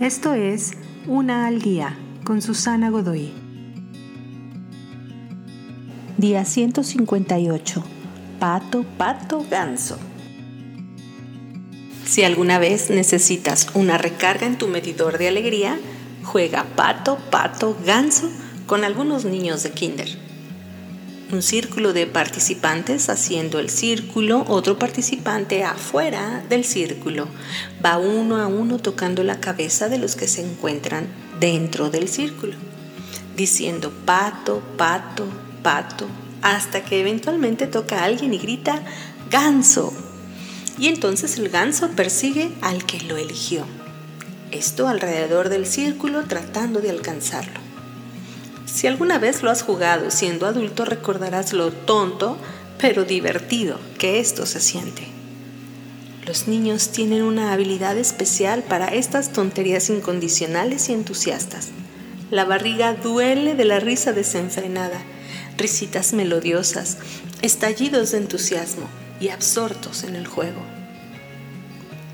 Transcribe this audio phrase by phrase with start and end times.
[0.00, 0.72] Esto es
[1.06, 3.32] Una al Día con Susana Godoy.
[6.18, 7.82] Día 158.
[8.38, 9.98] Pato, pato, ganso.
[12.04, 15.78] Si alguna vez necesitas una recarga en tu medidor de alegría,
[16.24, 18.30] juega pato, pato, ganso
[18.66, 20.25] con algunos niños de kinder
[21.32, 27.26] un círculo de participantes haciendo el círculo, otro participante afuera del círculo.
[27.84, 31.08] Va uno a uno tocando la cabeza de los que se encuentran
[31.40, 32.54] dentro del círculo,
[33.36, 35.26] diciendo pato, pato,
[35.62, 36.06] pato,
[36.42, 38.80] hasta que eventualmente toca a alguien y grita
[39.28, 39.92] ganso.
[40.78, 43.66] Y entonces el ganso persigue al que lo eligió.
[44.52, 47.65] Esto alrededor del círculo tratando de alcanzarlo.
[48.76, 52.36] Si alguna vez lo has jugado siendo adulto recordarás lo tonto
[52.78, 55.08] pero divertido que esto se siente.
[56.26, 61.70] Los niños tienen una habilidad especial para estas tonterías incondicionales y entusiastas.
[62.30, 65.00] La barriga duele de la risa desenfrenada,
[65.56, 66.98] risitas melodiosas,
[67.40, 70.60] estallidos de entusiasmo y absortos en el juego.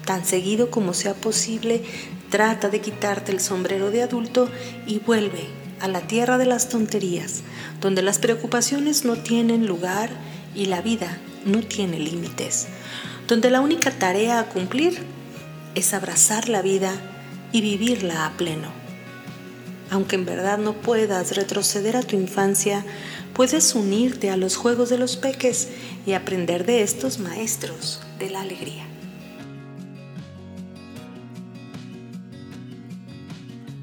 [0.05, 1.83] Tan seguido como sea posible,
[2.31, 4.49] trata de quitarte el sombrero de adulto
[4.87, 7.43] y vuelve a la tierra de las tonterías,
[7.81, 10.11] donde las preocupaciones no tienen lugar
[10.55, 12.69] y la vida no tiene límites,
[13.27, 15.03] donde la única tarea a cumplir
[15.75, 16.93] es abrazar la vida
[17.51, 18.69] y vivirla a pleno.
[19.91, 22.85] Aunque en verdad no puedas retroceder a tu infancia,
[23.35, 25.69] puedes unirte a los juegos de los peques
[26.07, 28.87] y aprender de estos maestros de la alegría.